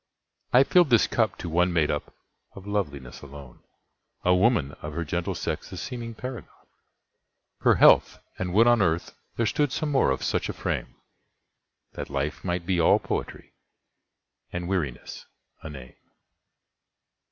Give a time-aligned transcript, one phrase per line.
[0.51, 2.11] I filled this cup to one made up
[2.55, 8.17] of loveliness alone,A woman, of her gentle sex the seeming paragon—Her health!
[8.39, 10.95] and would on earth there stood some more of such a frame,
[11.93, 13.53] That life might be all poetry,
[14.51, 15.27] and weariness
[15.61, 15.93] a name.